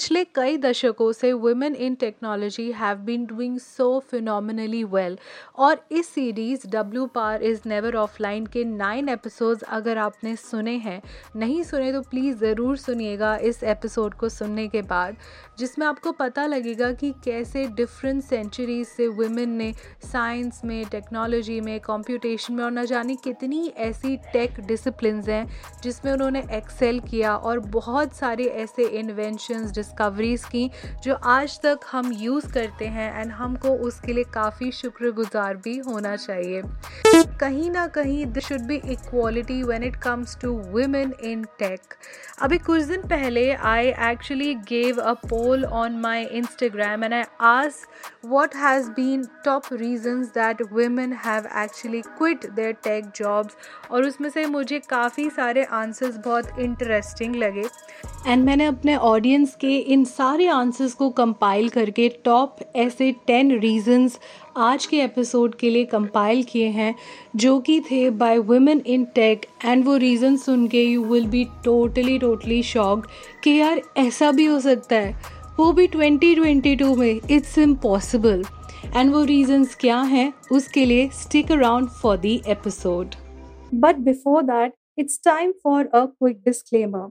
[0.00, 5.18] पिछले कई दशकों से women in technology have been doing so phenomenally well
[5.56, 11.02] और इस series W par is never offline के नाइन एपिसोड्स अगर आपने सुने हैं,
[11.36, 15.16] नहीं सुने तो प्लीज़ ज़रूर सुनिएगा इस एपिसोड को सुनने के बाद,
[15.58, 19.72] जिसमें आपको पता लगेगा कि कैसे डिफरेंट सेंचुरीज से वुमेन ने
[20.12, 25.46] साइंस में टेक्नोलॉजी में कंप्यूटेशन में और न जाने कितनी ऐसी टेक डिसिप्लिन हैं
[25.82, 30.70] जिसमें उन्होंने एक्सेल किया और बहुत सारे ऐसे इन्वेंशंस डिस्कवरीज की,
[31.02, 36.16] जो आज तक हम यूज़ करते हैं एंड हमको उसके लिए काफ़ी शुक्रगुजार भी होना
[36.16, 36.62] चाहिए।
[37.40, 41.94] कहीं ना कहीं this should be equality when it comes to women in tech
[42.42, 47.84] अभी कुछ दिन पहले I actually gave a poll on my Instagram and I ask
[48.22, 53.54] what has been top reasons that women have actually quit their tech jobs
[53.90, 57.64] और उसमें से मुझे काफ़ी सारे आंसर्स बहुत इंटरेस्टिंग लगे।
[58.26, 64.18] एंड मैंने अपने ऑडियंस के इन सारे आंसर्स को कंपाइल करके टॉप ऐसे टेन रीजंस
[64.56, 66.94] आज के एपिसोड के लिए कंपाइल किए हैं,
[67.36, 71.44] जो कि थे by women in tech and वो रीज़न सुन के you will be
[71.64, 73.06] totally totally shock
[73.44, 78.44] कि यार ऐसा भी हो सकता है। वो भी 2022 में इट्स इम्पॉसिबल
[78.96, 83.14] एंड वो रीजंस क्या हैं, उसके लिए stick around for the episode
[83.74, 87.10] but before that it's time for a quick disclaimer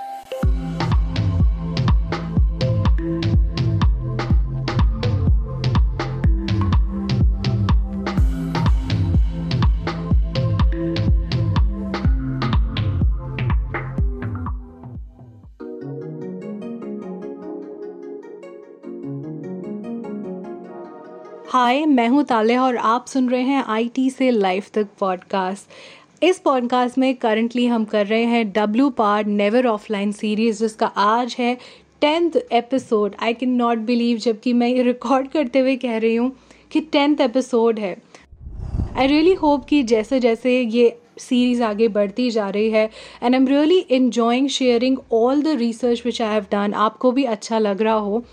[21.53, 25.67] हाय, मैं हूँ ताले और आप सुन रहे हैं आईटी से लाइफ तक पॉडकास्ट
[26.23, 31.35] इस पॉडकास्ट में करंटली हम कर रहे हैं W par never offline series जिसका आज
[31.39, 31.57] है
[32.01, 36.31] tenth episode I can not believe जबकि मैं ये रिकॉर्ड करते हुए कह रही हूँ
[36.71, 37.97] कि टेंथ एपिसोड है।
[38.97, 42.89] आई रियली होप कि जैसे जैसे ये सीरीज़ आगे बढ़ती जा रही है
[43.23, 47.23] and I am really enjoying sharing all the research which I have done आपको भी
[47.23, 48.23] अच्छा लग रहा हो।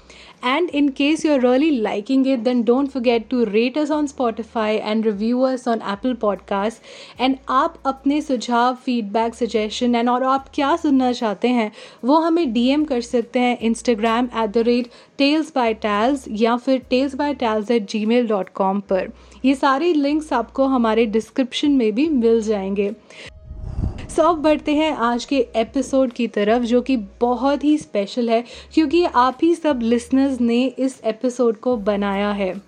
[0.43, 4.81] And in case you're really liking it, then don't forget to rate us on Spotify
[4.81, 6.81] and review us on Apple Podcasts.
[7.19, 11.71] And आप अपने सुझाव feedback suggestion and और आप क्या सुनना चाहते हैं
[12.04, 16.78] वो हमें डीएम कर सकते हैं Instagram at the rate tales by tales या फिर
[16.91, 19.10] tales by tales at Gmail dot com पर
[19.44, 22.94] ये सारे लिंक्स आपको हमारे डिस्क्रिप्शन में भी मिल जाएँगे
[24.18, 28.44] सो अब बढ़ते हैं आज के एपिसोड की तरफ़, जो कि बहुत ही स्पेशल है,
[28.74, 32.62] क्योंकि आप ही सब लिसनर्स ने इस एपिसोड को बनाया है।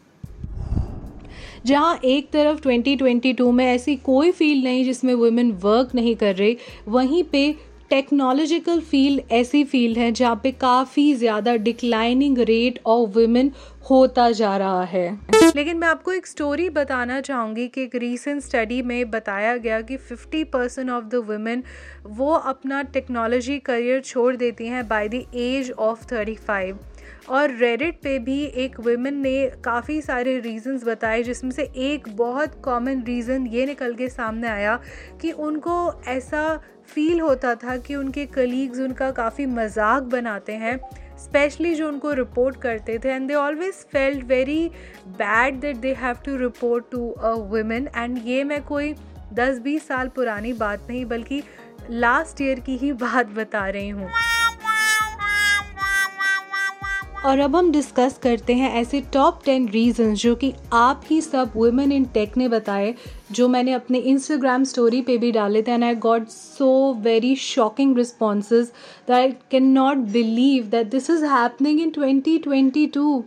[1.66, 6.56] जहाँ एक तरफ़ 2022 में ऐसी कोई फ़ील्ड नहीं जिसमें वुमेन वर्क नहीं कर रही,
[6.88, 7.54] वहीं पे
[7.90, 13.50] टेक्नोलॉजिकल फ़ील्ड ऐसी फ़ील्ड है जहाँ पे काफ़ी ज़्यादा डिक्लाइनिंग रेट ऑफ़ वुमेन
[13.90, 15.08] होता जा रहा है।
[15.56, 19.96] लेकिन मैं आपको एक स्टोरी बताना चाहूँगी कि एक रीसेंट स्टडी में बताया गया कि
[20.12, 21.62] 50 परसेंट ऑफ़ द वुमेन
[22.04, 26.72] वो अपना टेक्नोलॉजी करियर छोड़ देती हैं बाय द एज ऑफ़ 35
[27.28, 32.60] और रेडिट पे भी एक वेमेन ने काफ़ी सारे रीज़न्स बताए, जिसमें से एक बहुत
[32.64, 34.78] कॉमन रीज़न ये निकल के सामने आया
[35.20, 35.76] कि उनको
[36.08, 40.78] ऐसा फील होता था कि उनके कलीग्स उनका काफ़ी मज़ाक बनाते हैं
[41.18, 44.68] स्पेशली जो उनको रिपोर्ट करते थे and they always felt very
[45.18, 48.94] bad that they have to report to a women and ये मैं कोई
[49.34, 51.42] दस बीस साल पुरानी बात नहीं, बल्कि
[51.90, 54.08] लास्ट ईयर की ही बात बता रही हूँ।
[57.24, 61.52] और अब हम डिस्कस करते हैं ऐसे टॉप टेन रीजंस जो कि आप ही सब
[61.56, 62.94] वुमेन इन टेक ने बताए,
[63.32, 67.96] जो मैंने अपने इंस्टाग्राम स्टोरी पे भी डाले थे and I got so very shocking
[67.96, 73.24] responses that I can not believe that this is happening in twenty twenty two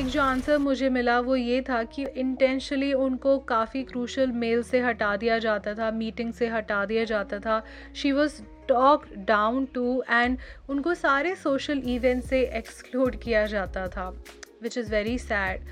[0.00, 4.80] एक जो आंसर मुझे मिला वो ये था कि इंटेंशली उनको काफ़ी क्रूशल मेल से
[4.80, 7.64] हटा दिया जाता था मीटिंग से हटा दिया जाता था।
[7.94, 10.38] She was talk down to and
[10.68, 14.08] उनको सारे सोशल इवेंट से एक्सक्लूड किया जाता था
[14.62, 15.68] which is very sad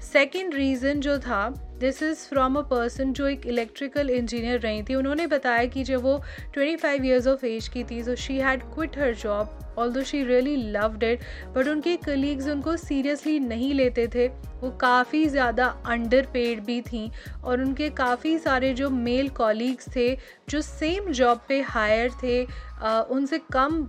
[0.00, 4.94] second reason जो था this is from a person जो एक इलेक्ट्रिकल इंजीनियर रही थी।
[4.94, 6.16] उन्होंने बताया कि जब वो
[6.56, 9.58] 25 फाइव ईयर्स ऑफ़ एज की थी तो she had quit her job
[9.92, 11.20] although she really loved it
[11.54, 14.28] but उनके कलीग्स उनको सीरियसली नहीं लेते थे।
[14.60, 17.10] वो काफ़ी ज़्यादा अंडर पेड भी थी
[17.44, 20.08] और उनके काफ़ी सारे जो मेल कॉलीग्स थे
[20.50, 23.82] जो सेम जॉब पे हायर थे uh, उनसे कम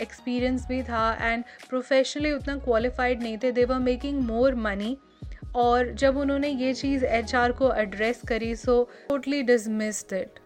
[0.00, 4.96] एक्सपीरियंस भी था एंड प्रोफेशनली उतना क्वालिफाइड नहीं थे। They were making more money
[5.54, 10.38] और जब उन्होंने ये चीज़ एचआर को एड्रेस करी so totally dismissed it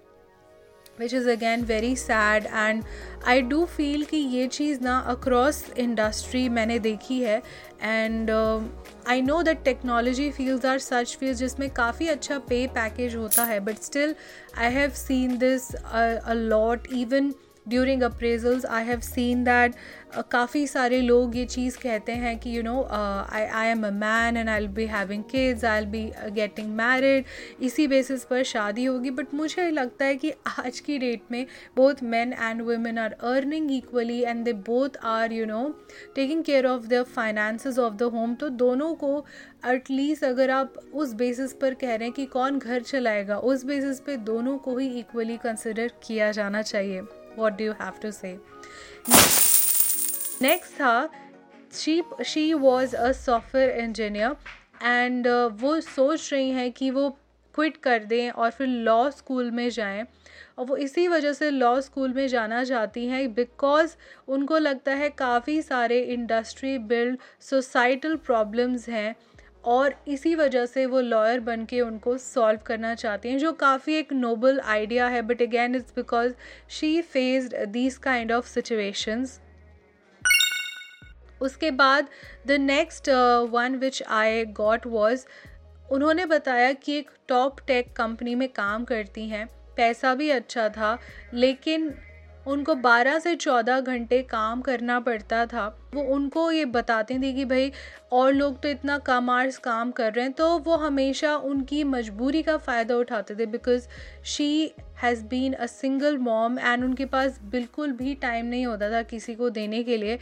[1.00, 2.82] which is again very sad and
[3.26, 7.43] I do feel कि ये चीज़ ना अक्रॉस इंडस्ट्री मैंने देखी है।
[7.82, 8.31] And
[9.08, 13.61] I know that technology fields are such field जिसमें काफ़ी अच्छा पे पैकेज होता है
[13.61, 14.14] but still
[14.58, 17.32] I have seen this a lot even
[17.68, 19.74] during appraisals I have seen that
[20.30, 24.36] काफ़ी सारे लोग ये चीज़ कहते हैं कि you know I I am a man
[24.36, 27.24] and I be having kids I be getting married
[27.62, 31.94] इसी basis पर शादी होगी बट मुझे लगता है कि आज की डेट में both
[32.02, 35.68] man and women are earning equally and they both are you know
[36.14, 39.24] taking care of the finances of the home तो दोनों को
[39.66, 44.00] एटलीस्ट अगर आप उस बेसिस पर कह रहे हैं कि कौन घर चलाएगा, उस बेसिस
[44.00, 47.00] पे दोनों को ही इक्वली कंसिडर किया जाना चाहिए।
[47.38, 48.35] What do have to say?
[50.43, 51.08] Next था
[51.75, 54.37] she she was a software engineer
[54.82, 55.26] and
[55.61, 57.08] वो सोच रही हैं कि वो
[57.55, 60.05] क्विट कर दें और फिर लॉ स्कूल में जाएँ।
[60.58, 63.96] और वो इसी वजह से लॉ स्कूल में जाना चाहती हैं बिकॉज़
[64.29, 69.14] उनको लगता है काफ़ी सारे इंडस्ट्री बिल्ड सोसाइटल प्रॉब्लम्स हैं।
[69.68, 73.94] और इसी वजह से वो लॉयर बन के उनको सॉल्व करना चाहती हैं, जो काफ़ी
[73.94, 76.32] एक नोबल आइडिया है but again it's because
[76.70, 79.40] she faced these kind of situations
[81.40, 82.08] उसके बाद
[82.46, 83.08] the next
[83.50, 85.26] one which I got was
[85.92, 90.98] उन्होंने बताया कि एक टॉप टेक कंपनी में काम करती हैं। पैसा भी अच्छा था,
[91.34, 91.88] लेकिन
[92.48, 97.44] उनको 12 से 14 घंटे काम करना पड़ता था। वो उनको ये बताते थे कि
[97.44, 97.70] भाई,
[98.12, 102.42] और लोग तो इतना कम आर्स काम कर रहे हैं तो वो हमेशा उनकी मजबूरी
[102.42, 103.88] का फ़ायदा उठाते थे because
[104.26, 104.50] she
[105.02, 109.34] has been a single mom and उनके पास बिल्कुल भी टाइम नहीं होता था किसी
[109.34, 110.14] को देने के लिए।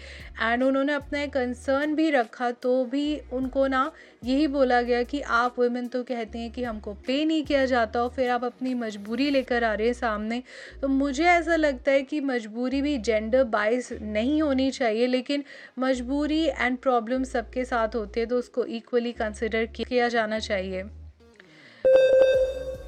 [0.43, 3.91] एंड उन्होंने अपना एक कंसर्न भी रखा तो भी उनको ना
[4.25, 8.03] यही बोला गया कि आप वुमेन तो कहते हैं कि हमको पे नहीं किया जाता
[8.03, 10.43] और फिर आप अपनी मजबूरी लेकर आ रहे हैं सामने।
[10.83, 15.45] तो मुझे ऐसा लगता है कि मजबूरी भी जेंडर बाइस नहीं होनी चाहिए, लेकिन
[15.79, 20.85] मजबूरी एंड प्रॉब्लम सबके साथ होती है तो उसको इक्वली कंसिडर किया जाना चाहिए।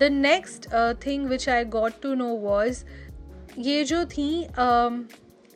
[0.00, 0.68] The next
[1.06, 2.84] thing which I got to know was
[3.58, 5.02] ये जो थी uh,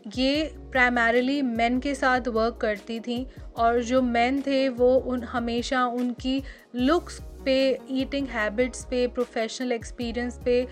[0.07, 0.43] ये
[0.73, 6.43] प्राइमरली मेन के साथ वर्क करती थी और जो मेन थे वो उन हमेशा उनकी
[6.77, 7.57] लुक्स पे
[7.91, 10.67] ईटिंग हैबिट्स पे प्रोफेशनल एक्सपीरियंस पे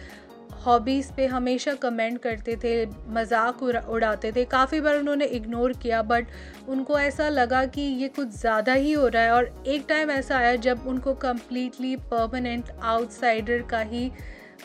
[0.57, 6.27] हॉबीज़ पे हमेशा कमेंट करते थे, मज़ाक उड़ाते थे। काफ़ी बार उन्होंने इग्नोर किया बट
[6.69, 10.37] उनको ऐसा लगा कि ये कुछ ज़्यादा ही हो रहा है। और एक टाइम ऐसा
[10.39, 14.11] आया जब उनको कम्प्लीटली परमानेंट आउटसाइडर का ही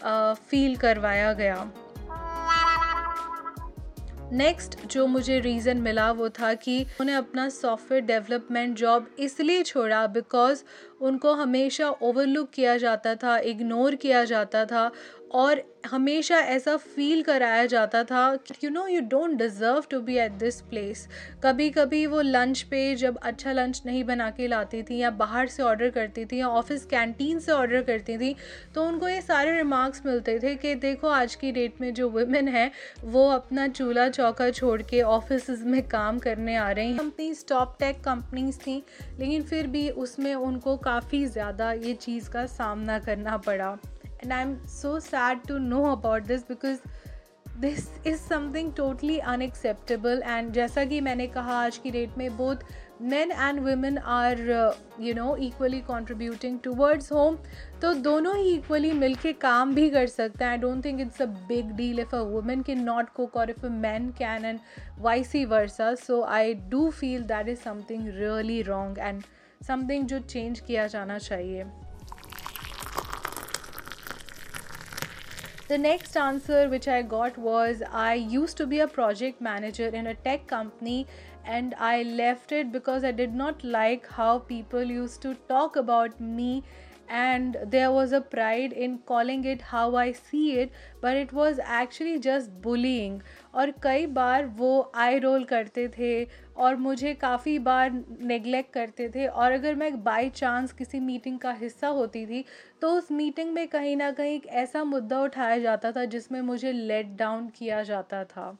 [0.03, 1.71] फील करवाया गया।
[4.31, 10.05] नेक्स्ट जो मुझे रीज़न मिला वो था कि उन्हें अपना सॉफ्टवेयर डेवलपमेंट जॉब इसलिए छोड़ा
[10.07, 10.63] बिकॉज़
[11.01, 14.89] उनको हमेशा ओवरलुक किया जाता था इग्नोर किया जाता था।
[15.35, 18.21] और हमेशा ऐसा फील कराया जाता था
[18.63, 21.07] you know you don't deserve to be at this place
[21.43, 25.47] कभी कभी वो लंच पे जब अच्छा लंच नहीं बना के लाती थी या बाहर
[25.47, 28.35] से ऑर्डर करती थी या ऑफ़िस कैंटीन से ऑर्डर करती थी
[28.75, 32.47] तो उनको ये सारे रिमार्क्स मिलते थे कि देखो आज की डेट में जो वुमेन
[32.47, 32.71] है,
[33.03, 37.75] वो अपना चूल्हा चौका छोड़ के ऑफ़िस में काम करने आ रही हैं। कंपनीज़ टॉप
[37.79, 38.83] टेक कंपनीज़ थी,
[39.19, 43.77] लेकिन फिर भी उसमें उनको काफ़ी ज़्यादा ये चीज़ का सामना करना पड़ा।
[44.25, 46.87] And i'm so sad to know about this because
[47.59, 52.63] this is something totally unacceptable and जैसा कि मैंने कहा, आज की डेट में बोथ
[53.11, 54.39] men and women are
[55.01, 57.37] you know equally contributing towards home.
[57.81, 60.51] तो दोनों ही इक्वली मिल के काम भी कर सकते हैं.
[60.51, 63.65] I don't think it's a big deal if a women can not cook और if
[63.65, 64.59] a man can and
[64.99, 69.23] vice versa so I do feel that is something really wrong and
[69.67, 71.65] something जो change किया जाना चाहिए.
[75.67, 80.05] The next answer which I got was I used to be a project manager in
[80.05, 81.07] a tech company
[81.43, 86.21] and I left it because I did not like how people used to talk about
[86.21, 86.63] me
[87.09, 90.71] and there was a pride in calling it how I see it,
[91.01, 93.21] but it was actually just bullying.
[93.55, 99.27] और कई बार वो आई role करते थे और मुझे काफ़ी बार neglect करते थे
[99.27, 102.43] और अगर मैं बाई चांस किसी मीटिंग का हिस्सा होती थी
[102.81, 106.71] तो उस मीटिंग में कहीं ना कहीं एक ऐसा मुद्दा उठाया जाता था जिसमें मुझे
[106.71, 108.57] लेट डाउन किया जाता था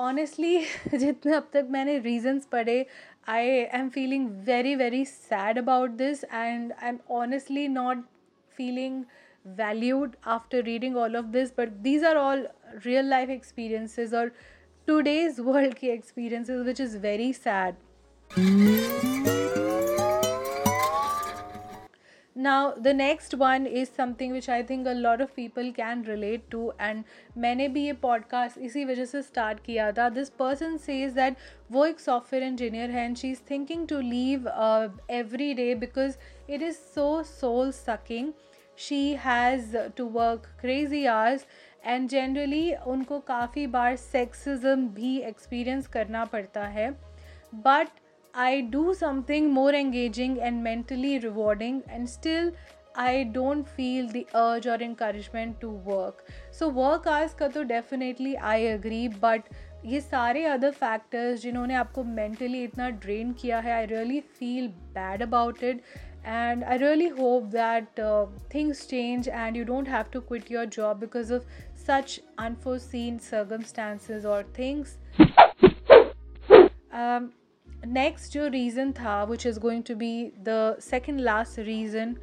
[0.00, 0.58] ऑनेस्टली
[0.98, 2.84] जितने अब तक मैंने रीजन्स पढ़े
[3.28, 8.04] I I am feeling very very sad about this and I am honestly not
[8.52, 9.04] feeling
[9.58, 12.46] valued after reading all of this but these are all
[12.76, 14.32] real life experiences और
[14.88, 17.74] today's world की experiences which is very sad
[22.44, 26.46] now, the next one is something which i think a lot of people can relate
[26.54, 27.04] to, and
[27.38, 31.36] मैंने भी ये podcast इसी वजह से start किया था। दिस पर्सन सेज दैट
[31.72, 34.48] वो एक सॉफ्टवेयर इंजीनियर है and she is thinking to leave
[35.10, 36.16] every day because
[36.50, 38.32] it is so soul sucking
[38.78, 41.46] she has to work crazy hours
[41.86, 46.90] and generally उनको काफ़ी बार सेक्सिज्म भी एक्सपीरियंस करना पड़ता है।
[47.54, 47.88] But
[48.33, 52.51] I do something more engaging and mentally rewarding, and still
[52.95, 56.25] I don't feel the urge or encouragement to work.
[56.51, 59.51] So, work hours का तो definitely I agree, but
[59.85, 65.21] ये सारे अदर फैक्टर्स जिन्होंने आपको मेंटली इतना ड्रेन किया है I really feel bad
[65.23, 65.81] about it
[66.25, 70.65] and i really hope that uh, things change and you don't have to quit your
[70.65, 71.45] job because of
[71.75, 74.97] such unforeseen circumstances or things
[76.91, 77.31] um,
[77.87, 80.11] next जो reason था which is going to be
[80.47, 82.15] the second last reason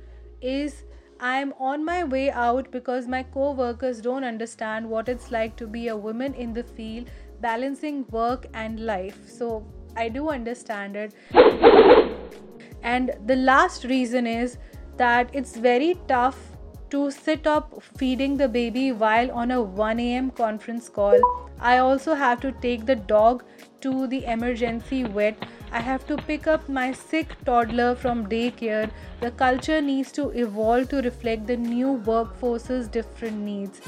[0.42, 0.82] is
[1.20, 5.56] I am on my way out because my co workers don't understand what it's like
[5.56, 7.08] to be a woman in the field,
[7.40, 9.22] balancing work and life.
[9.26, 9.64] So
[9.96, 11.14] I do understand it.
[12.82, 14.58] And the last reason is
[14.98, 16.38] that it's very tough
[16.90, 20.30] to sit up feeding the baby while on a 1 a.m.
[20.30, 21.18] conference call.
[21.58, 23.42] I also have to take the dog
[23.81, 25.45] to the emergency vet.
[25.71, 28.89] I have to pick up my sick toddler from daycare.
[29.21, 33.81] The culture needs to evolve to reflect the new workforce's different needs.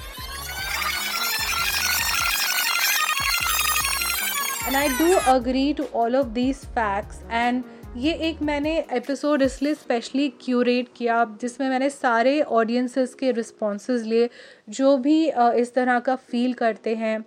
[4.65, 7.63] And I do agree to all of these facts and
[7.97, 14.29] ये एक मैंने episode इसलिए specially curate किया जिसमें मैंने सारे audiences के responses लिए
[14.77, 15.17] जो भी
[15.61, 17.17] इस तरह का फील करते हैं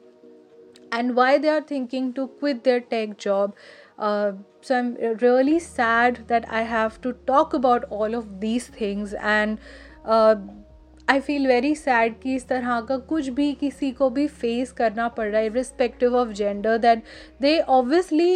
[0.93, 3.55] and why they are thinking to quit their tech job.
[3.99, 9.14] Uh, so I'm really sad that I have to talk about all of these things
[9.14, 9.59] and
[10.05, 10.37] uh,
[11.08, 15.06] I feel very sad कि इस तरह का कुछ भी किसी को भी face करना
[15.08, 17.02] पड़ रहा है respective of gender that
[17.40, 18.34] they obviously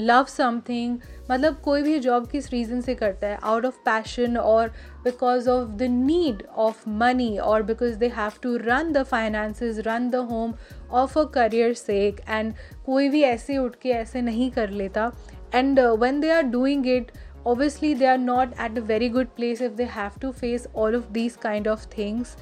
[0.00, 0.98] love something
[1.30, 4.68] मतलब कोई भी जॉब किस रीज़न से करता है आउट ऑफ़ पैशन और
[5.04, 10.08] because of the need of money और because they have to run the finances run
[10.10, 10.54] the home
[10.92, 12.54] of a career sake and
[12.86, 15.12] कोई भी ऐसे उठ के ऐसे नहीं कर लेता.
[15.54, 17.10] And when they are doing it
[17.46, 20.94] obviously they are not at a very good place if they have to face all
[20.94, 22.36] of these kind of things.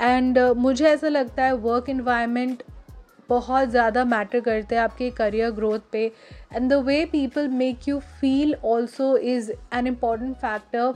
[0.00, 2.62] And uh, मुझे ऐसा लगता है वर्क इन्वायरमेंट
[3.28, 6.04] बहुत ज़्यादा मैटर करते हैं आपके career growth पे।
[6.54, 10.94] And the way people make you feel also is an important factor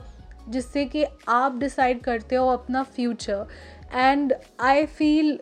[0.49, 3.47] जिससे कि आप डिसाइड करते हो अपना future
[3.93, 5.39] and I feel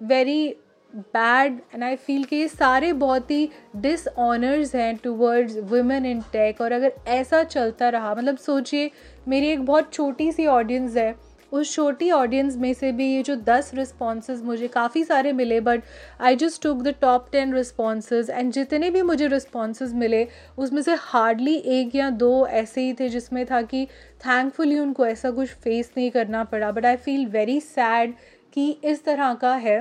[0.00, 0.54] very
[0.96, 6.60] bad and I feel कि ये सारे बहुत ही डिसऑनर्स हैं टूवर्ड्स वुमेन इन टेक
[6.60, 8.90] और अगर ऐसा चलता रहा मतलब सोचिए,
[9.28, 11.14] मेरी एक बहुत छोटी सी ऑडियंस है,
[11.52, 15.82] उस छोटी ऑडियंस में से भी ये जो दस रिस्पॉन्सेज मुझे काफ़ी सारे मिले but
[16.20, 20.26] I just took the top ten responses and जितने भी मुझे रिस्पॉन्सेज मिले,
[20.58, 23.84] उसमें से हार्डली एक या दो ऐसे ही थे जिसमें था कि
[24.20, 28.14] थैंकफुली उनको ऐसा कुछ फेस नहीं करना पड़ा but I feel very sad
[28.54, 29.80] कि इस तरह का है।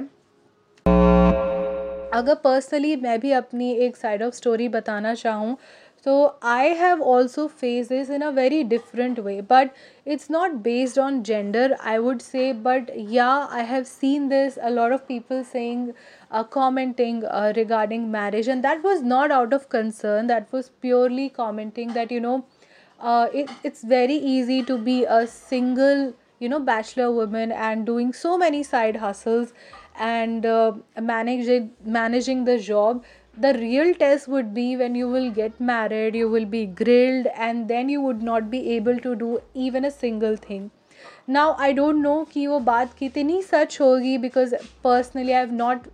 [2.16, 5.58] अगर पर्सनली मैं भी अपनी एक साइड ऑफ़ स्टोरी बताना चाहूँ
[6.06, 9.70] तो I have also face this in a very different way but
[10.08, 14.70] it's not based on gender I would say but yeah I have seen this a
[14.70, 15.92] lot of people saying
[16.52, 17.24] commenting
[17.56, 22.20] regarding marriage and that was not out of concern that was purely commenting that you
[22.20, 22.38] know
[23.36, 28.64] it's very easy to be a single you know bachelor women and doing so many
[28.64, 29.54] side hustles
[29.98, 33.04] and uh, managing managing the job
[33.38, 37.68] the real test would be when you will get married you will be grilled and
[37.68, 40.72] then you would not be able to do even a single thing
[41.28, 44.54] now I don't know कि वो बात कितनी सच होगी because
[44.84, 45.88] personally I have not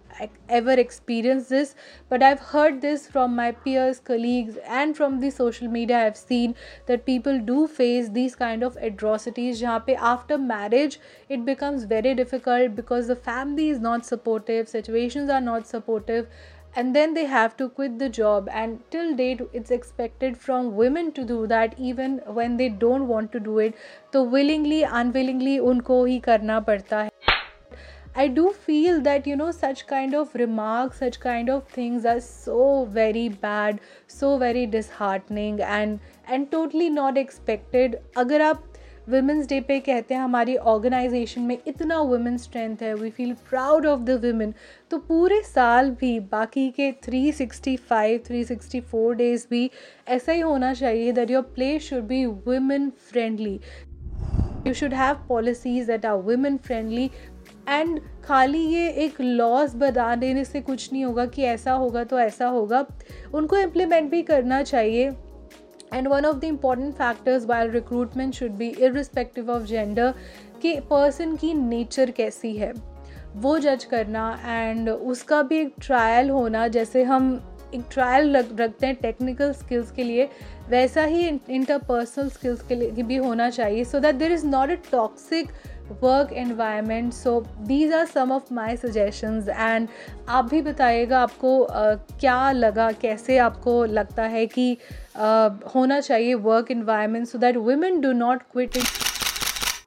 [0.51, 1.73] ever experience this
[2.11, 6.03] but I have heard this from my peers colleagues and from the social media I
[6.03, 6.55] have seen
[6.87, 12.13] that people do face this kind of atrocities जहाँ पे after marriage it becomes very
[12.13, 16.27] difficult because the family is not supportive situation are not supportive
[16.75, 21.11] and then they have to quit the job and till date it's expected from women
[21.11, 23.75] to do that even when they don't want to do it.
[24.13, 27.09] So willingly unwillingly unko hi karna padta hai
[28.21, 32.19] i do feel that you know such kind of remarks such kind of things are
[32.19, 33.79] so very bad
[34.15, 37.95] so very disheartening and and totally not expected.
[38.17, 38.70] agar aap
[39.11, 43.85] women's day पे कहते हैं, हमारी organisation में इतना women strength है we feel proud
[43.85, 44.53] of the women
[44.91, 49.69] तो पूरे साल भी, बाकी के 365 364 डेज़ भी
[50.09, 53.59] ऐसा ही होना चाहिए that your place should be women friendly
[54.67, 57.09] you should have policies that are women friendly
[57.69, 62.19] and खाली ये एक लॉज बता देने से कुछ नहीं होगा कि ऐसा होगा तो
[62.19, 62.85] ऐसा होगा.
[63.33, 65.09] उनको इम्प्लीमेंट भी करना चाहिए.
[65.93, 70.13] And one of the important factors while recruitment should be irrespective of gender
[70.61, 72.73] कि पर्सन की नेचर कैसी है।
[73.35, 77.39] वो जज करना एंड उसका भी एक ट्रायल होना, जैसे हम
[77.75, 80.27] एक ट्रायल रख, रखते हैं टेक्निकल स्किल्स के लिए,
[80.69, 84.75] वैसा ही इंटरपर्सनल स्किल्स के लिए भी होना चाहिए। So that there is not a
[84.91, 85.47] toxic
[86.01, 89.87] work environment so these are some of my suggestions and
[90.29, 96.33] आप भी बताइएगा आपको uh, क्या लगा कैसे आपको लगता है कि uh, होना चाहिए
[96.43, 98.77] work environment so that women do not quit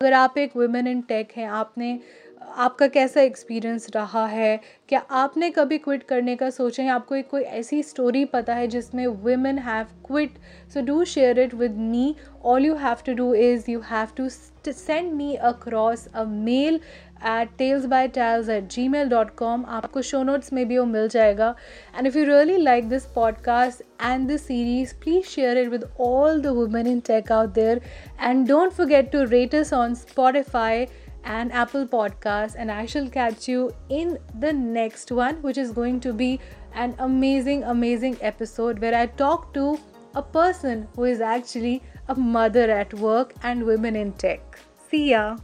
[0.00, 1.98] अगर आप एक वुमेन इन टेक हैं आपने
[2.44, 4.60] आपका कैसा एक्सपीरियंस रहा है?
[4.88, 6.88] क्या आपने कभी क्विट करने का सोचा है?
[6.88, 10.34] आपको एक कोई ऐसी स्टोरी पता है जिसमें women have quit
[10.74, 14.28] so do share it with me all you have to do is you have to
[14.28, 16.80] send me across a mail
[17.26, 21.08] at tales by tales at gmail dot com आपको show notes में भी वो मिल
[21.08, 21.54] जाएगा।
[21.98, 26.40] And if you really like this podcast and this series please share it with all
[26.40, 27.80] the women in tech out there
[28.22, 30.86] and don't forget to rate on Spotify
[31.24, 32.54] and Apple Podcasts.
[32.56, 36.40] And I shall catch you in the next one, which is going to be
[36.74, 39.78] an amazing, amazing episode where I talk to
[40.14, 44.58] a person who is actually a mother at work and women in tech.
[44.90, 45.36] See ya.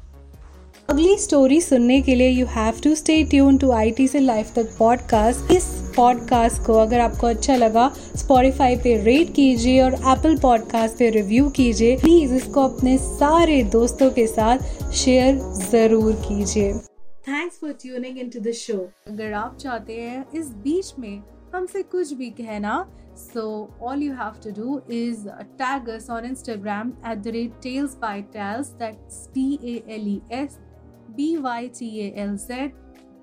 [0.90, 4.52] अगली story सुनने के लिए you have to stay tune to I T से life
[4.54, 5.64] तक podcast इस
[5.96, 11.48] podcast को अगर आपको अच्छा लगा स्पॉटिफाई पे रेट कीजिए और एप्पल पॉडकास्ट पे रिव्यू
[11.48, 11.96] कीजिए.
[11.96, 15.38] प्लीज़ इसको अपने सारे दोस्तों के साथ शेयर
[15.70, 16.72] ज़रूर कीजिए.
[17.28, 21.22] Thanks for tuning in to the show अगर आप चाहते हैं इस बीच में
[21.54, 22.74] हमसे कुछ भी कहना,
[23.20, 23.42] so
[23.86, 25.24] all you have to do is
[25.62, 28.74] tag us on instagram at the rate tales by tales.
[28.82, 30.58] That's t-a-l-e-s
[31.19, 32.73] B-Y-T-A-L-Z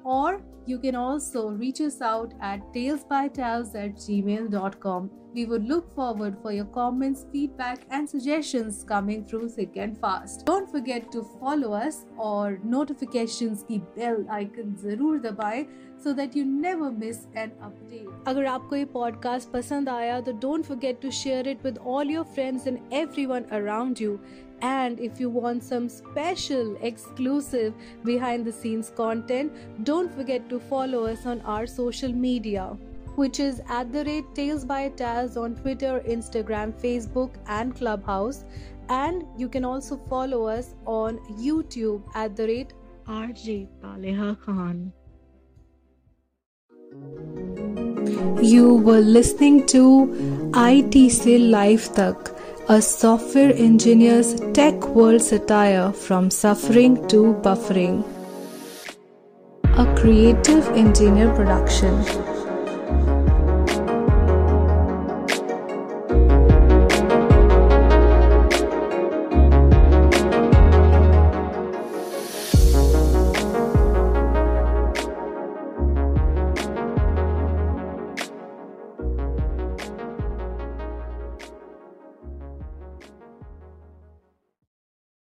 [0.05, 5.11] or you can also reach us out at talesbytales at gmail.com.
[5.35, 10.45] We would look forward for your comments, feedback and suggestions coming through thick and fast.
[10.45, 15.67] Don't forget to follow us or notifications की bell icon जरूर दबाएं
[16.05, 18.11] so that you never miss an update.
[18.27, 22.25] अगर आपको ये podcast पसंद आया तो don't forget to share it with all your
[22.37, 24.21] friends and everyone around you.
[24.62, 29.52] And if you want some special, exclusive, behind the scenes content,
[29.84, 32.76] don't forget to follow us on our social media,
[33.16, 38.46] which is at the rate Tales by Taz on Twitter, Instagram, Facebook, and Clubhouse.
[38.90, 42.74] And you can also follow us on YouTube at the rate
[43.06, 44.92] RJ Paleha Khan.
[48.42, 52.37] You were listening to IT Se Life Tak
[52.70, 58.04] a software engineer's tech world satire from suffering to buffering.
[59.78, 62.37] A creative engineer production.